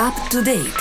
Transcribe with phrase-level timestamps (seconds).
[0.00, 0.78] Up to date.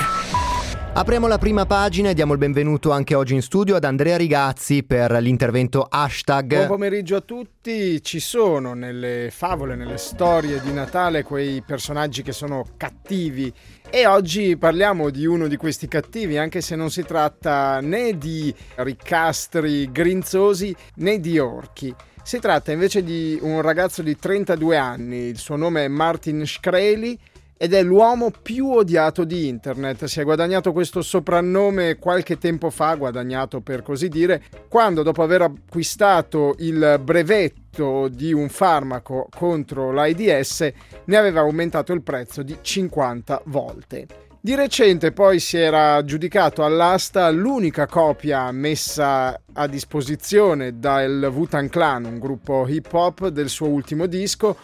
[0.93, 4.83] Apriamo la prima pagina e diamo il benvenuto anche oggi in studio ad Andrea Rigazzi
[4.83, 6.53] per l'intervento hashtag.
[6.53, 7.99] Buon pomeriggio a tutti.
[8.03, 13.51] Ci sono nelle favole, nelle storie di Natale quei personaggi che sono cattivi
[13.89, 18.53] e oggi parliamo di uno di questi cattivi, anche se non si tratta né di
[18.75, 21.91] riccastri grinzosi né di orchi.
[22.21, 27.17] Si tratta invece di un ragazzo di 32 anni, il suo nome è Martin Shkreli
[27.57, 30.05] ed è l'uomo più odiato di internet.
[30.05, 35.41] Si è guadagnato questo soprannome qualche tempo fa, guadagnato per così dire, quando dopo aver
[35.41, 40.71] acquistato il brevetto di un farmaco contro l'AIDS
[41.05, 44.07] ne aveva aumentato il prezzo di 50 volte.
[44.39, 52.05] Di recente poi si era aggiudicato all'asta l'unica copia messa a disposizione dal Wu-Tang Clan,
[52.05, 54.57] un gruppo hip hop del suo ultimo disco,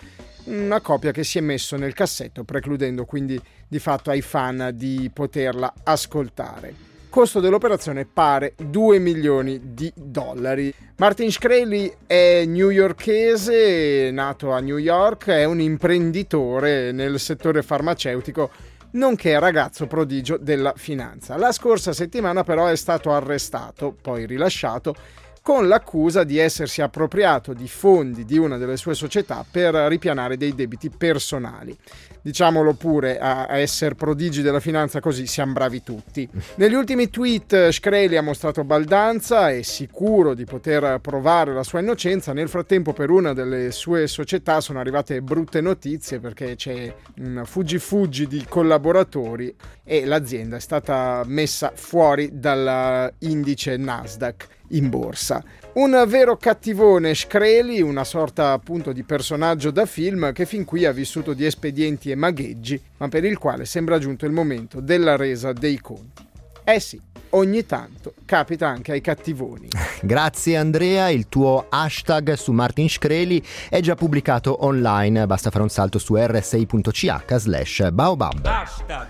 [0.46, 5.10] una copia che si è messo nel cassetto, precludendo quindi di fatto ai fan di
[5.14, 6.92] poterla ascoltare.
[7.10, 10.74] Costo dell'operazione pare 2 milioni di dollari.
[10.96, 18.50] Martin Shkreli è newyorkese, nato a New York, è un imprenditore nel settore farmaceutico
[18.94, 21.38] nonché ragazzo prodigio della finanza.
[21.38, 24.96] La scorsa settimana però è stato arrestato, poi rilasciato
[25.44, 30.56] con l'accusa di essersi appropriato di fondi di una delle sue società per ripianare dei
[30.56, 31.78] debiti personali.
[32.22, 36.28] Diciamolo pure, a, essere prodigi della finanza così siamo bravi tutti.
[36.56, 42.32] Negli ultimi tweet Shkreli ha mostrato baldanza e sicuro di poter provare la sua innocenza.
[42.32, 48.28] Nel frattempo per una delle sue società sono arrivate brutte notizie perché c'è un fuggi-fuggi
[48.28, 55.44] di collaboratori e l'azienda è stata messa fuori dall'indice Nasdaq in borsa.
[55.74, 60.92] Un vero cattivone Shkreli, una sorta appunto di personaggio da film che fin qui ha
[60.92, 65.52] vissuto di espedienti e magheggi, ma per il quale sembra giunto il momento della resa
[65.52, 66.28] dei conti.
[66.64, 67.02] Eh sì,
[67.32, 69.70] ogni tanto capita anche ai cattivoni.
[70.02, 75.70] Grazie Andrea, il tuo hashtag su Martin Shkreli è già pubblicato online, basta fare un
[75.70, 78.46] salto su r6.ch slash baobab.
[78.46, 79.10] Hashtag.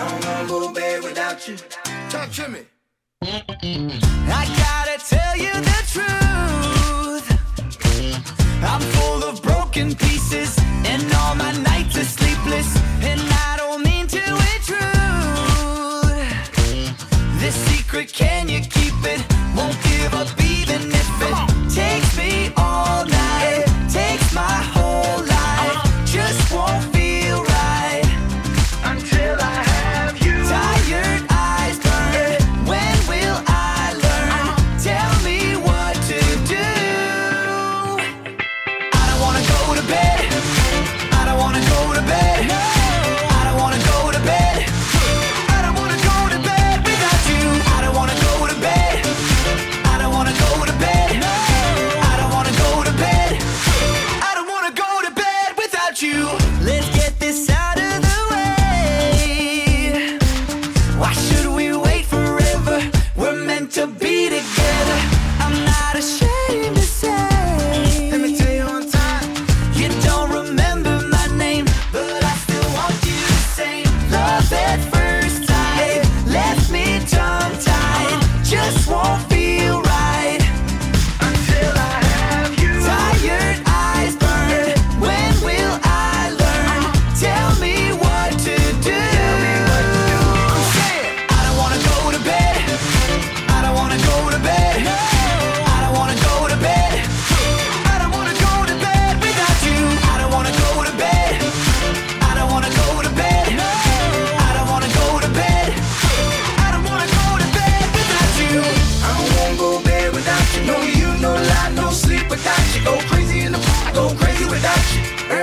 [0.00, 1.56] I don't wanna go to bed without you.
[2.08, 2.60] Talk to me.
[3.22, 7.26] I gotta tell you the truth.
[8.64, 12.68] I'm full of broken pieces, and all my nights are sleepless.
[13.02, 14.24] And I don't mean to
[14.54, 14.80] intrude.
[17.40, 18.89] This secret, can you keep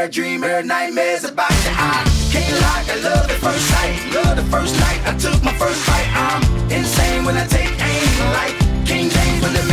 [0.07, 1.71] Every dream, every nightmares about you.
[1.75, 4.13] I can't lie, I love at first sight.
[4.15, 6.07] Love the first night I took my first bite.
[6.15, 8.31] I'm insane when I take aim.
[8.31, 8.56] Like
[8.88, 9.67] King James when the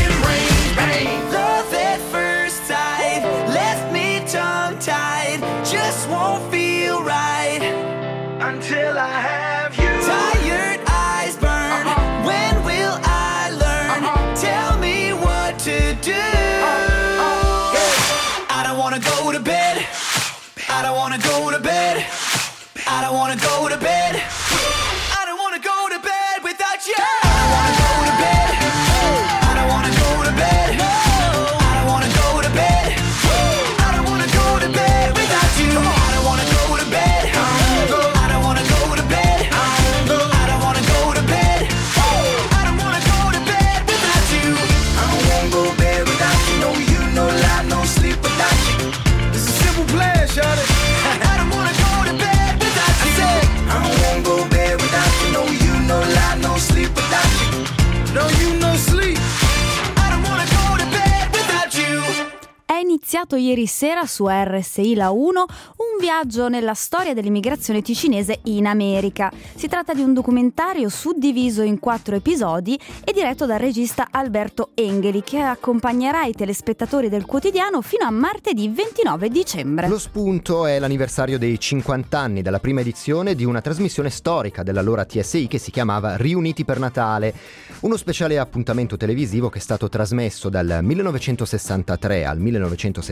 [23.25, 23.64] wanna go
[63.25, 69.33] iniziato ieri sera su RSI La 1 un viaggio nella storia dell'immigrazione ticinese in America.
[69.55, 75.23] Si tratta di un documentario suddiviso in quattro episodi e diretto dal regista Alberto Engeli
[75.23, 79.89] che accompagnerà i telespettatori del quotidiano fino a martedì 29 dicembre.
[79.89, 85.05] Lo spunto è l'anniversario dei 50 anni dalla prima edizione di una trasmissione storica dell'allora
[85.05, 87.35] TSI che si chiamava Riuniti per Natale,
[87.81, 92.39] uno speciale appuntamento televisivo che è stato trasmesso dal 1963 al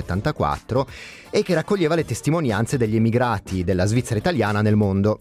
[0.02, 0.86] 1974
[1.30, 5.18] e che raccoglieva le testimonianze degli emigrati della Svizzera italiana nel mondo.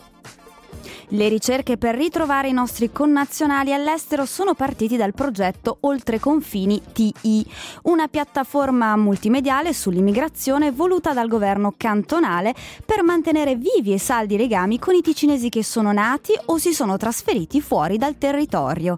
[1.13, 7.45] Le ricerche per ritrovare i nostri connazionali all'estero sono partiti dal progetto Oltre Confini TI,
[7.83, 12.55] una piattaforma multimediale sull'immigrazione voluta dal governo cantonale
[12.85, 16.71] per mantenere vivi e saldi i legami con i ticinesi che sono nati o si
[16.71, 18.97] sono trasferiti fuori dal territorio.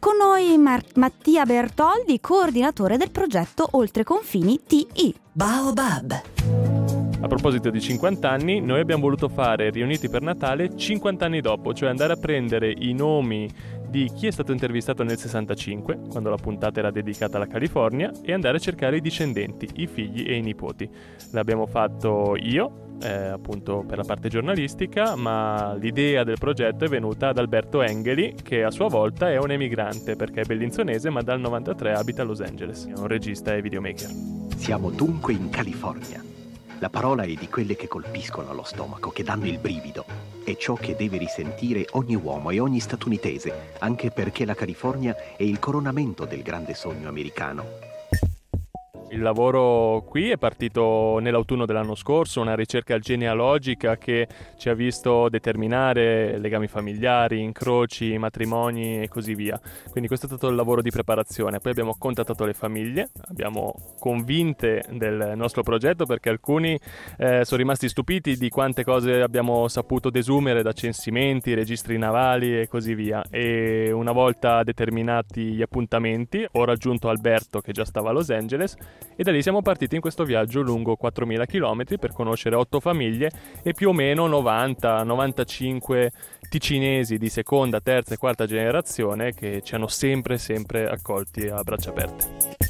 [0.00, 5.14] Con noi Mar- Mattia Bertoldi, coordinatore del progetto Oltre Confini TI.
[5.30, 6.22] Baobab.
[7.20, 11.74] A proposito di 50 anni, noi abbiamo voluto fare Riuniti per Natale 50 anni dopo,
[11.74, 13.46] cioè andare a prendere i nomi
[13.90, 18.32] di chi è stato intervistato nel 65, quando la puntata era dedicata alla California, e
[18.32, 20.88] andare a cercare i discendenti, i figli e i nipoti.
[21.32, 27.28] L'abbiamo fatto io, eh, appunto per la parte giornalistica, ma l'idea del progetto è venuta
[27.28, 31.40] ad Alberto Engeli, che a sua volta è un emigrante perché è bellinzonese ma dal
[31.40, 32.86] 93 abita a Los Angeles.
[32.86, 34.10] È un regista e videomaker.
[34.56, 36.22] Siamo dunque in California.
[36.80, 40.04] La parola è di quelle che colpiscono lo stomaco, che danno il brivido.
[40.42, 45.42] È ciò che deve risentire ogni uomo e ogni statunitense, anche perché la California è
[45.42, 47.99] il coronamento del grande sogno americano.
[49.12, 55.28] Il lavoro qui è partito nell'autunno dell'anno scorso, una ricerca genealogica che ci ha visto
[55.28, 59.60] determinare legami familiari, incroci, matrimoni e così via.
[59.90, 61.58] Quindi questo è stato il lavoro di preparazione.
[61.58, 66.78] Poi abbiamo contattato le famiglie, abbiamo convinte del nostro progetto perché alcuni
[67.18, 72.68] eh, sono rimasti stupiti di quante cose abbiamo saputo desumere da censimenti, registri navali e
[72.68, 73.24] così via.
[73.28, 78.76] E una volta determinati gli appuntamenti, ho raggiunto Alberto che già stava a Los Angeles
[79.16, 83.30] e da lì siamo partiti in questo viaggio lungo 4.000 km per conoscere 8 famiglie
[83.62, 86.08] e più o meno 90-95
[86.48, 91.90] ticinesi di seconda, terza e quarta generazione che ci hanno sempre sempre accolti a braccia
[91.90, 92.69] aperte.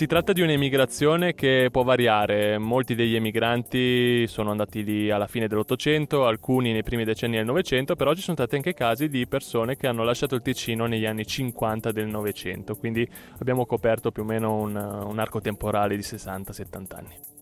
[0.00, 5.46] Si tratta di un'emigrazione che può variare, molti degli emigranti sono andati lì alla fine
[5.46, 9.76] dell'Ottocento, alcuni nei primi decenni del Novecento, però ci sono stati anche casi di persone
[9.76, 13.06] che hanno lasciato il Ticino negli anni 50 del Novecento, quindi
[13.40, 17.39] abbiamo coperto più o meno un, un arco temporale di 60-70 anni.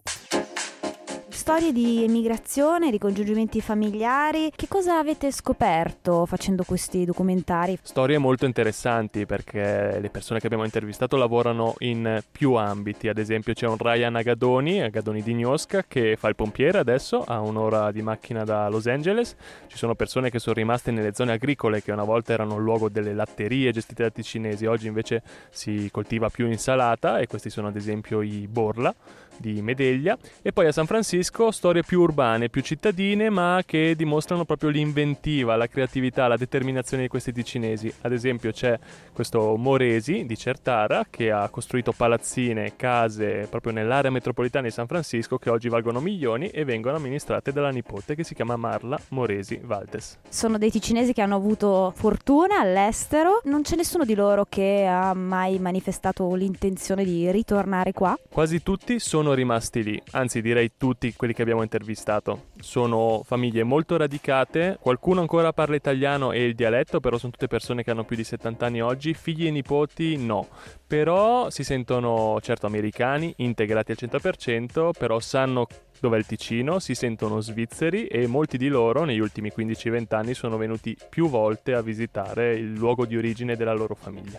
[1.49, 4.53] Storie di emigrazione, ricongiungimenti familiari.
[4.55, 7.79] Che cosa avete scoperto facendo questi documentari?
[7.81, 13.55] Storie molto interessanti perché le persone che abbiamo intervistato lavorano in più ambiti, ad esempio
[13.55, 18.03] c'è un Ryan Agadoni, Agadoni di Gnosca, che fa il pompiere adesso, a un'ora di
[18.03, 19.35] macchina da Los Angeles,
[19.69, 22.91] ci sono persone che sono rimaste nelle zone agricole che una volta erano il luogo
[22.91, 27.77] delle latterie gestite da ticinesi, oggi invece si coltiva più insalata e questi sono ad
[27.77, 28.95] esempio i Borla
[29.39, 34.45] di Medeglia e poi a San Francisco storie più urbane, più cittadine ma che dimostrano
[34.45, 37.93] proprio l'inventiva, la creatività, la determinazione di questi ticinesi.
[38.03, 38.79] Ad esempio c'è
[39.13, 45.39] questo Moresi di Certara che ha costruito palazzine, case proprio nell'area metropolitana di San Francisco
[45.39, 50.19] che oggi valgono milioni e vengono amministrate dalla nipote che si chiama Marla Moresi Valdes.
[50.29, 55.15] Sono dei ticinesi che hanno avuto fortuna all'estero, non c'è nessuno di loro che ha
[55.15, 58.19] mai manifestato l'intenzione di ritornare qua.
[58.31, 62.47] Quasi tutti sono rimasti lì, anzi direi tutti quelli che abbiamo intervistato.
[62.61, 67.83] Sono famiglie molto radicate, qualcuno ancora parla italiano e il dialetto, però sono tutte persone
[67.83, 70.49] che hanno più di 70 anni oggi, figli e nipoti no,
[70.87, 75.67] però si sentono certo americani, integrati al 100%, però sanno
[76.01, 80.57] dov'è il Ticino, si sentono svizzeri e molti di loro negli ultimi 15-20 anni sono
[80.57, 84.39] venuti più volte a visitare il luogo di origine della loro famiglia.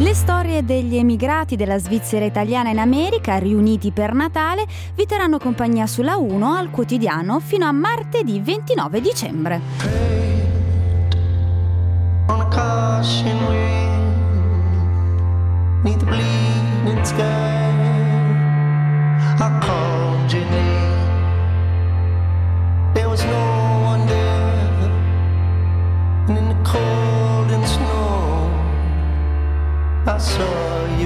[0.00, 4.64] Le storie degli emigrati della Svizzera italiana in America, riuniti per Natale,
[4.94, 9.60] vi terranno compagnia sulla 1 al quotidiano fino a martedì 29 dicembre.
[15.84, 16.38] neath the bleeding.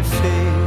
[0.02, 0.61] fait.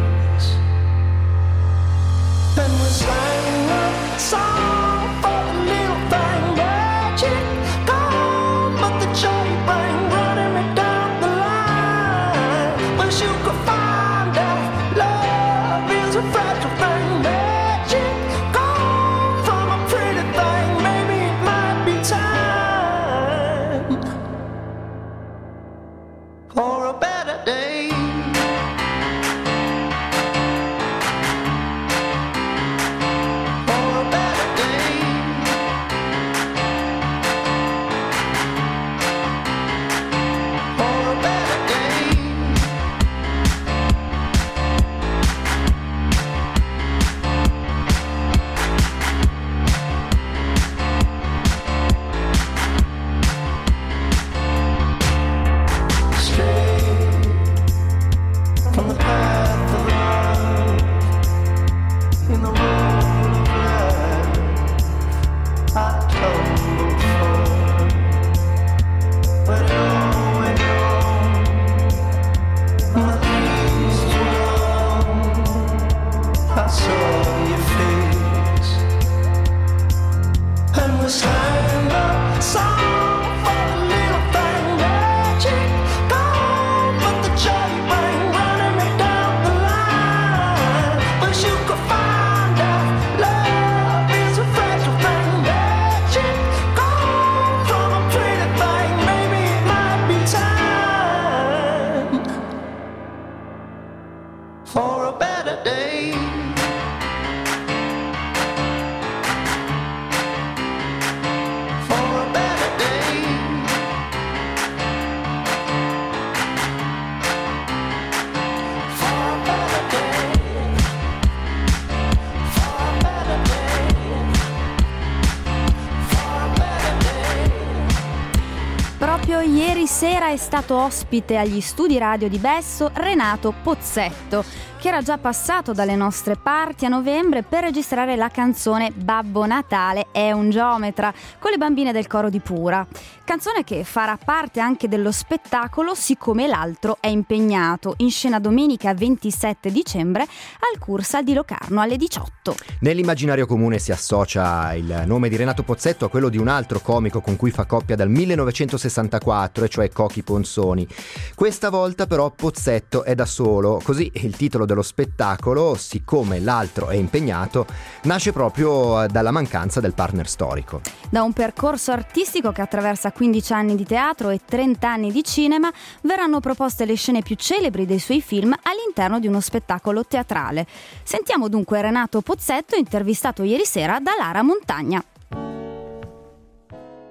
[129.96, 134.44] Sera è stato ospite agli studi radio di Besso Renato Pozzetto,
[134.86, 140.10] che era già passato dalle nostre parti a novembre per registrare la canzone Babbo Natale
[140.12, 142.86] è un geometra con le bambine del coro di Pura.
[143.24, 149.72] Canzone che farà parte anche dello spettacolo Siccome l'altro è impegnato, in scena domenica 27
[149.72, 152.56] dicembre al Cursal di Locarno alle 18.
[152.82, 157.22] Nell'immaginario comune si associa il nome di Renato Pozzetto a quello di un altro comico
[157.22, 160.88] con cui fa coppia dal 1964, e cioè Cochi Ponsoni.
[161.34, 166.96] Questa volta però Pozzetto è da solo, così il titolo dello spettacolo, siccome l'altro è
[166.96, 167.66] impegnato,
[168.04, 170.82] nasce proprio eh, dalla mancanza del partner storico.
[171.10, 175.72] Da un percorso artistico che attraversa 15 anni di teatro e 30 anni di cinema,
[176.02, 180.68] verranno proposte le scene più celebri dei suoi film all'interno di uno spettacolo teatrale.
[181.04, 185.04] Sentiamo dunque Renato Pozzetto intervistato ieri sera da Lara Montagna.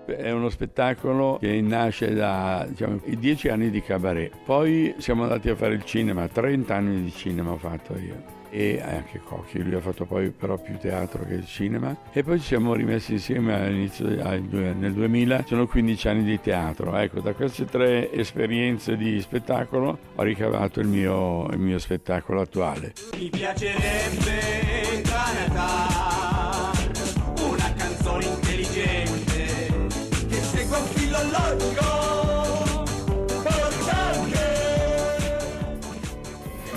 [0.06, 4.32] È uno spettacolo che nasce da diciamo, i dieci anni di cabaret.
[4.44, 8.42] Poi siamo andati a fare il cinema, 30 anni di cinema ho fatto io.
[8.50, 11.96] E anche Cocchi, lui ha fatto poi però più teatro che cinema.
[12.12, 16.96] E poi ci siamo rimessi insieme all'inizio, nel 2000, sono 15 anni di teatro.
[16.96, 22.92] Ecco, da queste tre esperienze di spettacolo ho ricavato il mio, il mio spettacolo attuale.
[23.18, 25.93] Mi piacerebbe cantare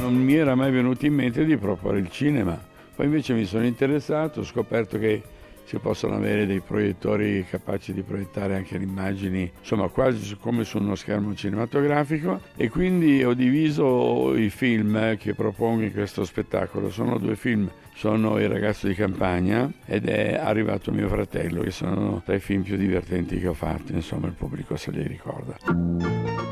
[0.07, 2.57] Non mi era mai venuto in mente di proporre il cinema.
[2.95, 5.21] Poi invece mi sono interessato, ho scoperto che
[5.65, 10.77] si possono avere dei proiettori capaci di proiettare anche le immagini, insomma quasi come su
[10.77, 16.89] uno schermo cinematografico e quindi ho diviso i film che propongo in questo spettacolo.
[16.89, 22.21] Sono due film, sono Il ragazzo di campagna ed è Arrivato mio fratello, che sono
[22.23, 26.47] tra i film più divertenti che ho fatto, insomma il pubblico se li ricorda.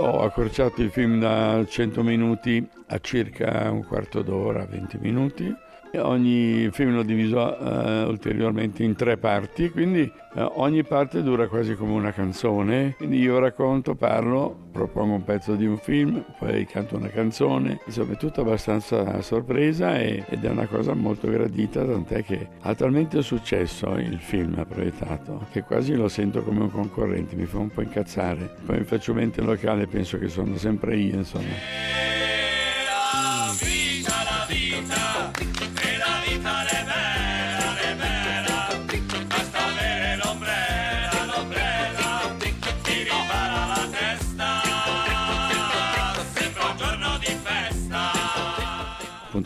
[0.00, 5.52] Ho accorciato il film da 100 minuti a circa un quarto d'ora, 20 minuti.
[5.96, 10.00] Ogni film l'ho diviso eh, ulteriormente in tre parti, quindi
[10.34, 12.94] eh, ogni parte dura quasi come una canzone.
[12.96, 17.80] Quindi io racconto, parlo, propongo un pezzo di un film, poi canto una canzone.
[17.86, 22.48] Insomma, è tutto abbastanza a sorpresa e- ed è una cosa molto gradita, tant'è che
[22.60, 27.58] ha talmente successo il film proiettato che quasi lo sento come un concorrente, mi fa
[27.58, 28.54] un po' incazzare.
[28.64, 32.47] Poi mi faccio mente locale penso che sono sempre io, insomma.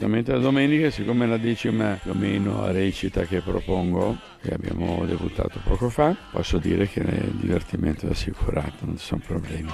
[0.02, 5.04] Appuntamento da domenica, siccome è la decima più o meno recita che propongo, che abbiamo
[5.06, 9.70] debuttato poco fa, posso dire che il divertimento è assicurato, non ci sono problemi.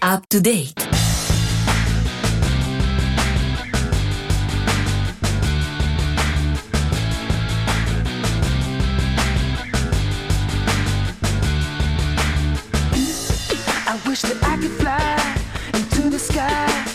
[0.00, 0.72] Up to date.
[13.86, 16.93] I wish that I could fly into the sky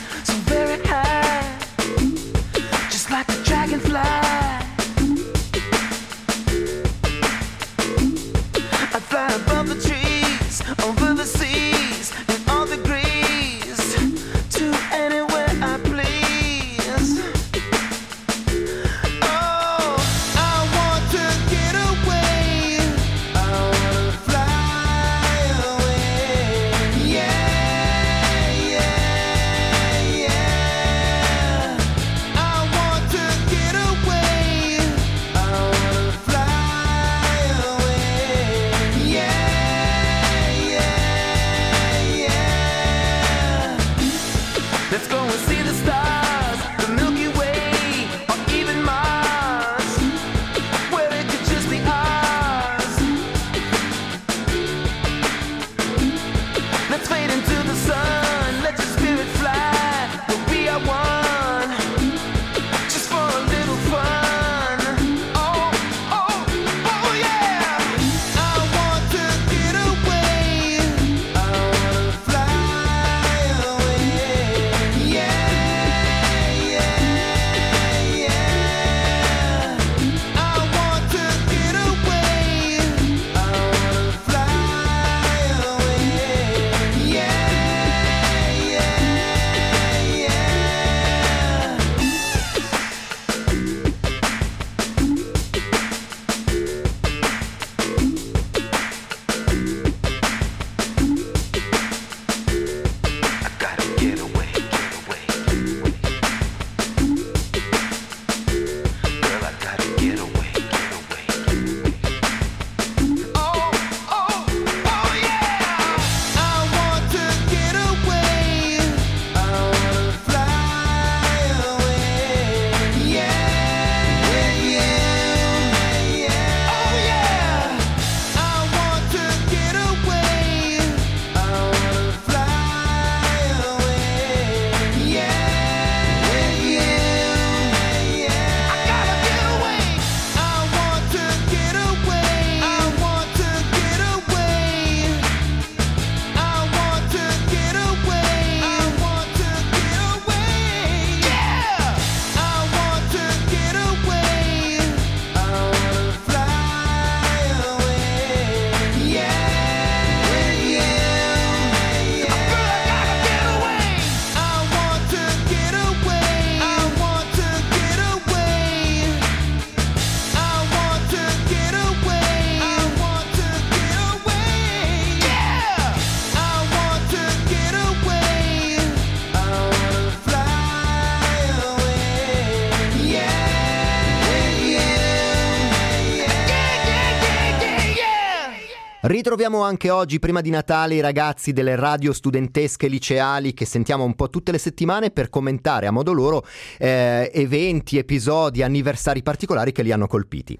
[189.09, 194.13] Ritroviamo anche oggi, prima di Natale, i ragazzi delle radio studentesche liceali che sentiamo un
[194.13, 196.45] po' tutte le settimane per commentare a modo loro
[196.77, 200.59] eh, eventi, episodi, anniversari particolari che li hanno colpiti.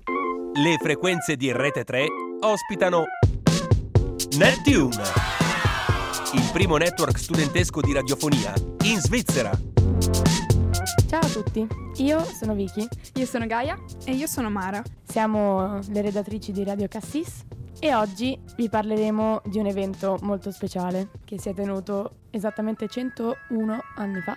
[0.56, 2.06] Le frequenze di Rete 3
[2.40, 3.04] ospitano
[4.40, 5.04] Neptune,
[6.34, 8.52] il primo network studentesco di radiofonia
[8.86, 9.52] in Svizzera.
[11.08, 12.88] Ciao a tutti, io sono Vicky.
[13.14, 13.78] Io sono Gaia.
[14.06, 14.82] E io sono Mara.
[15.04, 17.46] Siamo le redattrici di Radio Cassis
[17.80, 23.80] e oggi vi parleremo di un evento molto speciale che si è tenuto esattamente 101
[23.96, 24.36] anni fa.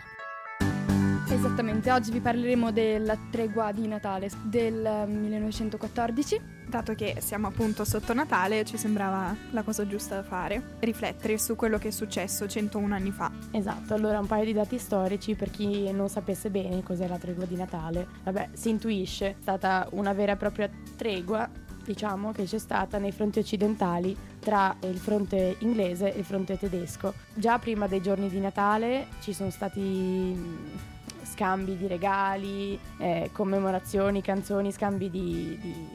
[1.29, 6.41] Esattamente, oggi vi parleremo della tregua di Natale del 1914.
[6.69, 11.57] Dato che siamo appunto sotto Natale, ci sembrava la cosa giusta da fare, riflettere su
[11.57, 13.33] quello che è successo 101 anni fa.
[13.51, 17.47] Esatto, allora un paio di dati storici per chi non sapesse bene cos'è la tregua
[17.47, 18.07] di Natale.
[18.25, 21.49] Vabbè, si intuisce, è stata una vera e propria tregua
[21.85, 27.15] diciamo che c'è stata nei fronti occidentali tra il fronte inglese e il fronte tedesco.
[27.35, 30.67] Già prima dei giorni di Natale ci sono stati mm,
[31.23, 35.89] scambi di regali, eh, commemorazioni, canzoni, scambi di, di,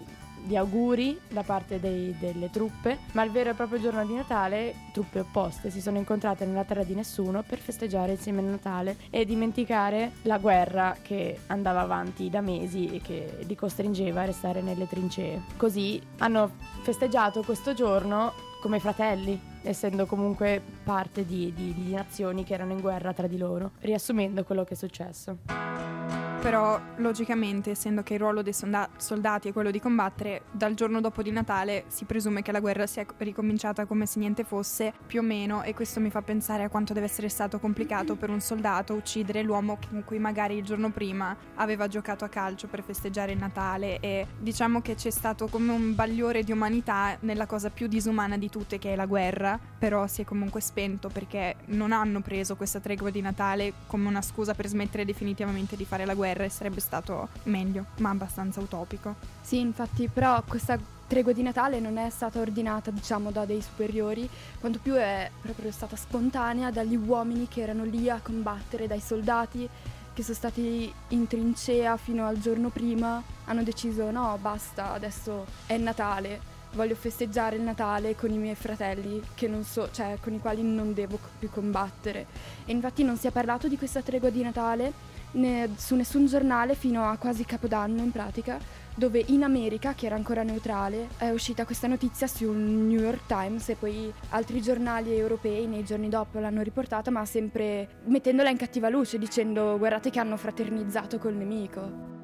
[0.43, 4.73] di auguri da parte dei- delle truppe, ma il vero e proprio giorno di Natale
[4.93, 9.25] truppe opposte si sono incontrate nella terra di nessuno per festeggiare insieme il Natale e
[9.25, 14.87] dimenticare la guerra che andava avanti da mesi e che li costringeva a restare nelle
[14.87, 15.41] trincee.
[15.57, 22.53] Così hanno festeggiato questo giorno come fratelli, essendo comunque parte di, di- di nazioni che
[22.53, 26.26] erano in guerra tra di loro, riassumendo quello che è successo.
[26.39, 31.01] Però, logicamente, essendo che il ruolo dei sonda- soldati è quello di combattere, dal giorno
[31.01, 35.19] dopo di Natale si presume che la guerra sia ricominciata come se niente fosse, più
[35.19, 38.39] o meno, e questo mi fa pensare a quanto deve essere stato complicato per un
[38.39, 43.33] soldato uccidere l'uomo con cui magari il giorno prima aveva giocato a calcio per festeggiare
[43.33, 43.99] il Natale.
[43.99, 48.49] E diciamo che c'è stato come un bagliore di umanità nella cosa più disumana di
[48.49, 52.79] tutte che è la guerra, però si è comunque spento perché non hanno preso questa
[52.79, 56.79] tregua di Natale come una scusa per smettere definitivamente di fare la guerra e sarebbe
[56.79, 59.15] stato meglio, ma abbastanza utopico.
[59.41, 64.29] Sì, infatti, però questa tregua di Natale non è stata ordinata, diciamo, da dei superiori,
[64.59, 69.69] quanto più è proprio stata spontanea dagli uomini che erano lì a combattere, dai soldati
[70.13, 75.77] che sono stati in trincea fino al giorno prima, hanno deciso no, basta, adesso è
[75.77, 79.21] Natale, voglio festeggiare il Natale con i miei fratelli,
[79.61, 82.25] so, cioè con i quali non devo più combattere.
[82.65, 84.91] E infatti non si è parlato di questa tregua di Natale
[85.31, 88.57] né- su nessun giornale fino a quasi Capodanno in pratica,
[88.95, 93.69] dove in America, che era ancora neutrale, è uscita questa notizia sul New York Times
[93.69, 98.89] e poi altri giornali europei nei giorni dopo l'hanno riportata, ma sempre mettendola in cattiva
[98.89, 102.15] luce, dicendo guardate che hanno fraternizzato col nemico.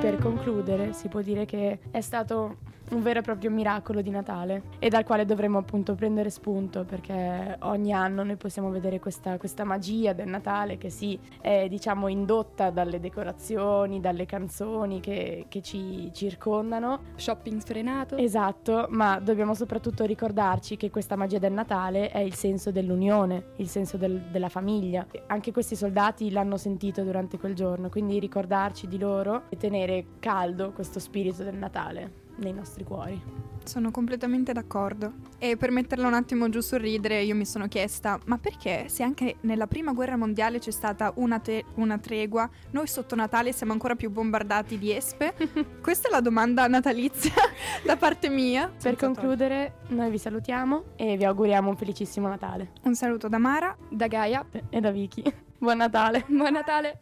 [0.00, 2.56] Per concludere, si può dire che è stato
[2.90, 7.56] un vero e proprio miracolo di Natale e dal quale dovremmo appunto prendere spunto perché
[7.60, 12.70] ogni anno noi possiamo vedere questa, questa magia del Natale che sì, è diciamo indotta
[12.70, 17.02] dalle decorazioni, dalle canzoni che, che ci circondano.
[17.14, 18.16] Shopping sfrenato.
[18.16, 23.68] Esatto, ma dobbiamo soprattutto ricordarci che questa magia del Natale è il senso dell'unione, il
[23.68, 25.06] senso del- della famiglia.
[25.26, 30.72] Anche questi soldati l'hanno sentito durante quel giorno, quindi ricordarci di loro e tenere caldo
[30.72, 33.48] questo spirito del Natale nei nostri cuori.
[33.64, 35.12] Sono completamente d'accordo.
[35.38, 39.02] E per metterla un attimo giù sul ridere, io mi sono chiesta: ma perché se
[39.02, 43.72] anche nella prima guerra mondiale c'è stata una, te- una tregua, noi sotto Natale siamo
[43.72, 45.34] ancora più bombardati di espe?
[45.80, 47.32] Questa è la domanda natalizia
[47.84, 48.72] da parte mia.
[48.82, 52.72] Per concludere, noi vi salutiamo e vi auguriamo un felicissimo Natale.
[52.82, 55.22] Un saluto da Mara, da Gaia e da Vicky.
[55.58, 56.24] Buon Natale.
[56.26, 57.00] Buon Natale.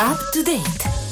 [0.00, 1.07] Up to date.